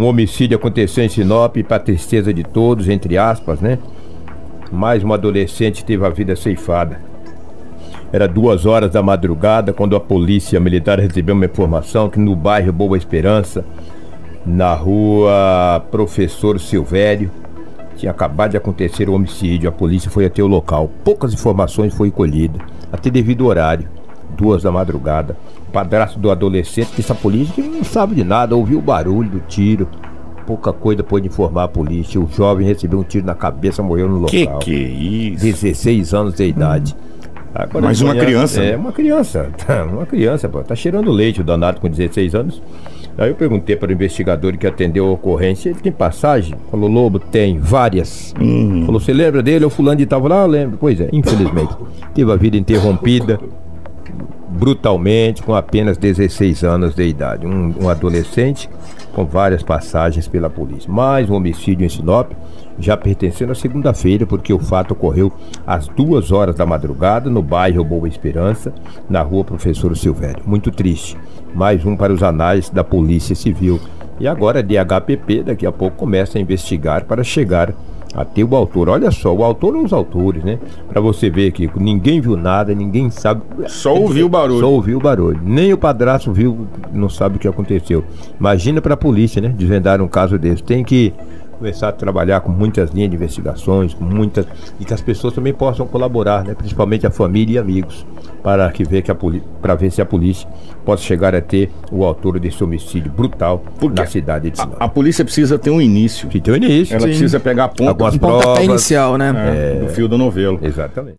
Um 0.00 0.06
homicídio 0.06 0.56
aconteceu 0.56 1.04
em 1.04 1.10
Sinop, 1.10 1.58
para 1.58 1.78
tristeza 1.78 2.32
de 2.32 2.42
todos, 2.42 2.88
entre 2.88 3.18
aspas, 3.18 3.60
né? 3.60 3.78
Mais 4.72 5.04
uma 5.04 5.16
adolescente 5.16 5.84
teve 5.84 6.06
a 6.06 6.08
vida 6.08 6.34
ceifada. 6.34 6.98
Era 8.10 8.26
duas 8.26 8.64
horas 8.64 8.92
da 8.92 9.02
madrugada 9.02 9.74
quando 9.74 9.94
a 9.94 10.00
polícia 10.00 10.58
militar 10.58 10.98
recebeu 10.98 11.34
uma 11.34 11.44
informação 11.44 12.08
que 12.08 12.18
no 12.18 12.34
bairro 12.34 12.72
Boa 12.72 12.96
Esperança, 12.96 13.62
na 14.46 14.72
rua 14.72 15.84
Professor 15.90 16.58
Silvério, 16.58 17.30
tinha 17.94 18.10
acabado 18.10 18.52
de 18.52 18.56
acontecer 18.56 19.06
o 19.06 19.12
homicídio. 19.12 19.68
A 19.68 19.72
polícia 19.72 20.10
foi 20.10 20.24
até 20.24 20.42
o 20.42 20.46
local. 20.46 20.90
Poucas 21.04 21.34
informações 21.34 21.92
foram 21.92 22.10
colhidas, 22.10 22.62
até 22.90 23.10
devido 23.10 23.44
ao 23.44 23.50
horário, 23.50 23.86
duas 24.36 24.62
da 24.62 24.70
madrugada. 24.70 25.36
O 25.68 25.72
padrasto 25.72 26.18
do 26.18 26.30
adolescente 26.30 26.90
disse 26.96 27.12
a 27.12 27.14
polícia 27.14 27.54
que 27.54 27.62
não 27.62 27.84
sabe 27.84 28.14
de 28.14 28.24
nada, 28.24 28.56
ouviu 28.56 28.78
o 28.78 28.82
barulho 28.82 29.30
do 29.30 29.40
tiro. 29.40 29.88
Pouca 30.46 30.72
coisa 30.72 31.02
pôde 31.02 31.28
informar 31.28 31.64
a 31.64 31.68
polícia. 31.68 32.20
O 32.20 32.28
jovem 32.28 32.66
recebeu 32.66 32.98
um 32.98 33.04
tiro 33.04 33.24
na 33.24 33.34
cabeça, 33.34 33.82
morreu 33.82 34.08
no 34.08 34.18
local. 34.18 34.58
Que 34.58 34.64
que 34.64 34.74
é 34.74 34.88
isso? 34.88 35.44
16 35.44 36.14
anos 36.14 36.34
de 36.34 36.44
idade. 36.44 36.96
Hum. 36.98 37.10
Agora 37.54 37.86
Mas 37.86 38.00
uma 38.00 38.14
criança? 38.14 38.62
É, 38.62 38.76
uma 38.76 38.92
criança. 38.92 39.50
Uma 39.90 40.06
criança, 40.06 40.48
pô. 40.48 40.62
Tá 40.62 40.76
cheirando 40.76 41.10
leite 41.10 41.40
o 41.40 41.44
danado 41.44 41.80
com 41.80 41.88
16 41.88 42.34
anos. 42.34 42.62
Aí 43.18 43.28
eu 43.28 43.34
perguntei 43.34 43.74
para 43.74 43.88
o 43.90 43.92
investigador 43.92 44.56
que 44.56 44.66
atendeu 44.66 45.06
a 45.06 45.10
ocorrência, 45.10 45.68
ele 45.68 45.80
tem 45.80 45.92
passagem? 45.92 46.54
Falou, 46.70 46.88
Lobo, 46.88 47.18
tem, 47.18 47.58
várias. 47.58 48.32
Hum. 48.40 48.84
Falou, 48.86 49.00
você 49.00 49.12
lembra 49.12 49.42
dele? 49.42 49.64
O 49.64 49.70
fulano 49.70 49.96
de 49.96 50.06
tal? 50.06 50.26
lá, 50.26 50.42
ah, 50.42 50.46
lembro. 50.46 50.78
Pois 50.80 51.00
é, 51.00 51.08
infelizmente. 51.12 51.74
Teve 52.14 52.30
a 52.32 52.36
vida 52.36 52.56
interrompida 52.56 53.40
brutalmente 54.50 55.42
com 55.42 55.54
apenas 55.54 55.96
16 55.96 56.64
anos 56.64 56.94
de 56.94 57.06
idade. 57.06 57.46
Um, 57.46 57.74
um 57.82 57.88
adolescente 57.88 58.68
com 59.12 59.24
várias 59.24 59.62
passagens 59.62 60.26
pela 60.26 60.50
polícia. 60.50 60.90
Mais 60.90 61.30
um 61.30 61.34
homicídio 61.34 61.86
em 61.86 61.88
Sinop 61.88 62.32
já 62.78 62.96
pertencendo 62.96 63.52
à 63.52 63.54
segunda-feira, 63.54 64.26
porque 64.26 64.52
o 64.52 64.58
fato 64.58 64.92
ocorreu 64.92 65.32
às 65.66 65.86
duas 65.86 66.32
horas 66.32 66.54
da 66.54 66.64
madrugada 66.64 67.28
no 67.28 67.42
bairro 67.42 67.84
Boa 67.84 68.08
Esperança, 68.08 68.72
na 69.08 69.22
rua 69.22 69.44
Professor 69.44 69.94
Silvério. 69.96 70.42
Muito 70.46 70.70
triste. 70.70 71.16
Mais 71.54 71.84
um 71.84 71.96
para 71.96 72.12
os 72.12 72.22
anais 72.22 72.70
da 72.70 72.82
Polícia 72.82 73.36
Civil. 73.36 73.78
E 74.18 74.26
agora 74.26 74.60
a 74.60 74.62
DHPP 74.62 75.42
daqui 75.44 75.66
a 75.66 75.72
pouco 75.72 75.96
começa 75.96 76.38
a 76.38 76.40
investigar 76.40 77.04
para 77.04 77.22
chegar 77.22 77.74
até 78.14 78.42
o 78.42 78.54
autor. 78.56 78.88
Olha 78.88 79.10
só, 79.10 79.34
o 79.34 79.44
autor 79.44 79.76
ou 79.76 79.84
os 79.84 79.92
autores, 79.92 80.42
né? 80.42 80.58
Para 80.88 81.00
você 81.00 81.30
ver 81.30 81.48
aqui, 81.48 81.70
ninguém 81.76 82.20
viu 82.20 82.36
nada, 82.36 82.74
ninguém 82.74 83.10
sabe. 83.10 83.42
Só 83.68 83.94
ouviu 83.94 84.26
o 84.26 84.28
barulho. 84.28 84.60
Só 84.60 84.70
ouviu 84.70 84.98
o 84.98 85.00
barulho. 85.00 85.40
Nem 85.42 85.72
o 85.72 85.78
padrasto 85.78 86.32
viu, 86.32 86.66
não 86.92 87.08
sabe 87.08 87.36
o 87.36 87.38
que 87.38 87.48
aconteceu. 87.48 88.04
Imagina 88.38 88.80
para 88.80 88.94
a 88.94 88.96
polícia, 88.96 89.40
né? 89.40 89.54
Desvendar 89.56 90.00
um 90.00 90.08
caso 90.08 90.38
desse. 90.38 90.62
Tem 90.62 90.82
que 90.82 91.12
começar 91.60 91.90
a 91.90 91.92
trabalhar 91.92 92.40
com 92.40 92.50
muitas 92.50 92.90
linhas 92.90 93.10
de 93.10 93.16
investigações, 93.16 93.92
com 93.92 94.02
muitas 94.02 94.46
e 94.80 94.84
que 94.84 94.94
as 94.94 95.02
pessoas 95.02 95.34
também 95.34 95.52
possam 95.52 95.86
colaborar, 95.86 96.42
né? 96.42 96.54
principalmente 96.54 97.06
a 97.06 97.10
família 97.10 97.56
e 97.56 97.58
amigos, 97.58 98.06
para 98.42 98.70
que 98.70 98.82
ver 98.82 99.02
que 99.02 99.10
a 99.10 99.16
para 99.60 99.74
ver 99.74 99.90
se 99.90 100.00
a 100.00 100.06
polícia 100.06 100.48
possa 100.86 101.02
chegar 101.02 101.34
a 101.34 101.42
ter 101.42 101.70
o 101.92 102.02
autor 102.02 102.40
desse 102.40 102.64
homicídio 102.64 103.12
brutal 103.12 103.62
Porque 103.78 104.00
na 104.00 104.06
cidade 104.06 104.50
de 104.50 104.56
Sinop. 104.56 104.80
A, 104.80 104.86
a, 104.86 104.88
polícia 104.88 105.22
precisa 105.22 105.58
ter 105.58 105.70
um 105.70 105.82
início. 105.82 106.26
Precisa 106.28 106.44
ter 106.44 106.52
um 106.52 106.56
início. 106.56 106.94
Ela 106.94 107.02
sim. 107.02 107.08
precisa 107.08 107.38
pegar 107.38 107.68
pontos, 107.68 107.88
Algumas 107.88 108.16
provas, 108.16 108.64
inicial, 108.64 109.18
né? 109.18 109.34
É, 109.36 109.76
é, 109.76 109.80
do 109.80 109.88
fio 109.88 110.08
do 110.08 110.16
novelo. 110.16 110.58
Exatamente. 110.62 111.08